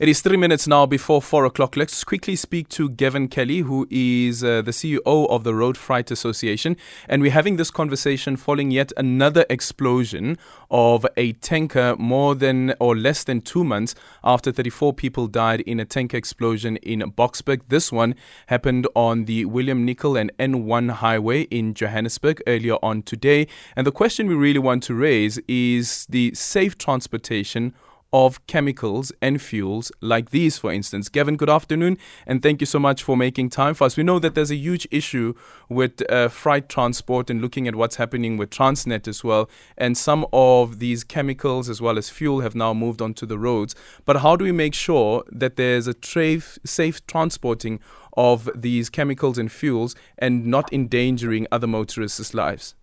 [0.00, 1.76] It is three minutes now before four o'clock.
[1.76, 6.12] Let's quickly speak to Gavin Kelly, who is uh, the CEO of the Road Freight
[6.12, 6.76] Association.
[7.08, 10.38] And we're having this conversation following yet another explosion
[10.70, 15.80] of a tanker more than or less than two months after 34 people died in
[15.80, 17.62] a tanker explosion in Boksburg.
[17.66, 18.14] This one
[18.46, 23.48] happened on the William Nicol and N1 highway in Johannesburg earlier on today.
[23.74, 27.74] And the question we really want to raise is the safe transportation
[28.12, 31.08] of chemicals and fuels like these, for instance.
[31.08, 33.96] Gavin, good afternoon, and thank you so much for making time for us.
[33.96, 35.34] We know that there's a huge issue
[35.68, 40.26] with uh, freight transport and looking at what's happening with Transnet as well, and some
[40.32, 43.74] of these chemicals as well as fuel have now moved onto the roads.
[44.04, 47.80] But how do we make sure that there's a tra- safe transporting
[48.16, 52.74] of these chemicals and fuels and not endangering other motorists' lives?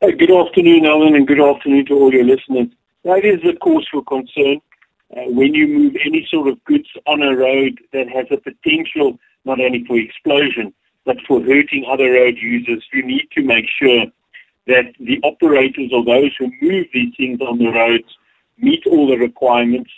[0.00, 2.68] Hey, good afternoon, Alan, and good afternoon to all your listeners.
[3.08, 4.60] That is a cause for concern.
[5.16, 9.18] Uh, when you move any sort of goods on a road that has a potential
[9.46, 10.74] not only for explosion,
[11.06, 14.04] but for hurting other road users, you need to make sure
[14.66, 18.14] that the operators or those who move these things on the roads
[18.58, 19.90] meet all the requirements.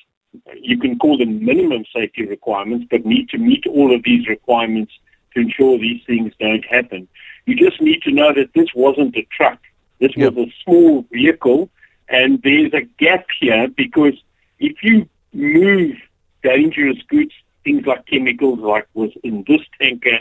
[0.54, 4.92] You can call them minimum safety requirements, but need to meet all of these requirements
[5.34, 7.08] to ensure these things don't happen.
[7.46, 9.58] You just need to know that this wasn't a truck.
[9.98, 10.34] This yep.
[10.34, 11.70] was a small vehicle
[12.10, 14.14] and there's a gap here because
[14.58, 15.96] if you move
[16.42, 17.32] dangerous goods,
[17.64, 20.18] things like chemicals, like was in this tanker,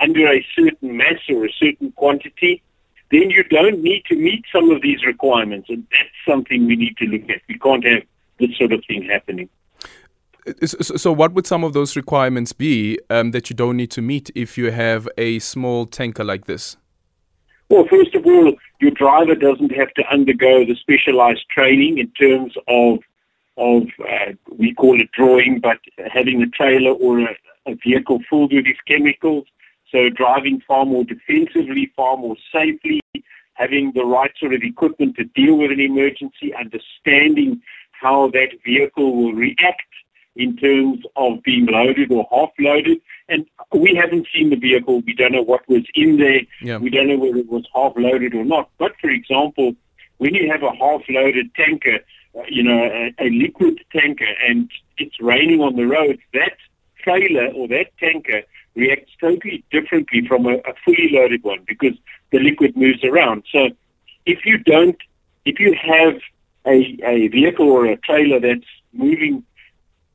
[0.00, 2.62] under a certain mass or a certain quantity,
[3.10, 5.68] then you don't need to meet some of these requirements.
[5.68, 7.42] And that's something we need to look at.
[7.48, 8.02] We can't have
[8.38, 9.48] this sort of thing happening.
[10.64, 14.30] So, what would some of those requirements be um, that you don't need to meet
[14.34, 16.76] if you have a small tanker like this?
[17.68, 22.54] Well, first of all, your driver doesn't have to undergo the specialized training in terms
[22.66, 22.98] of
[23.56, 25.78] of uh, we call it drawing, but
[26.12, 29.44] having a trailer or a, a vehicle filled with these chemicals.
[29.90, 33.00] So driving far more defensively, far more safely,
[33.54, 37.60] having the right sort of equipment to deal with an emergency, understanding
[37.92, 39.82] how that vehicle will react
[40.34, 42.98] in terms of being loaded or half loaded.
[43.28, 43.44] And
[43.80, 45.00] we haven't seen the vehicle.
[45.06, 46.42] We don't know what was in there.
[46.60, 46.78] Yeah.
[46.78, 48.70] We don't know whether it was half loaded or not.
[48.78, 49.74] But for example,
[50.18, 51.98] when you have a half loaded tanker,
[52.36, 56.56] uh, you know, a, a liquid tanker, and it's raining on the road, that
[57.02, 58.42] trailer or that tanker
[58.74, 61.96] reacts totally differently from a, a fully loaded one because
[62.30, 63.44] the liquid moves around.
[63.52, 63.70] So
[64.24, 64.96] if you don't,
[65.44, 66.20] if you have
[66.66, 69.44] a, a vehicle or a trailer that's moving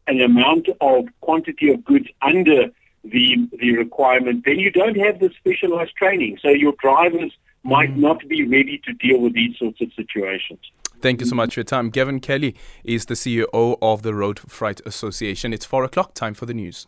[0.08, 2.70] an amount of quantity of goods under
[3.04, 6.38] the the requirement, then you don't have the specialized training.
[6.42, 7.32] So your drivers
[7.64, 7.98] might mm.
[7.98, 10.60] not be ready to deal with these sorts of situations.
[11.02, 11.90] Thank you so much for your time.
[11.90, 15.54] Gavin Kelly is the CEO of the Road Freight Association.
[15.54, 16.88] It's four o'clock, time for the news.